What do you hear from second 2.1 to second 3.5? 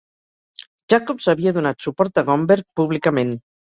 a Gomberg públicament.